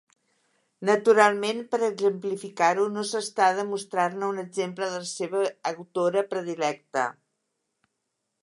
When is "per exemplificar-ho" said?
1.73-2.87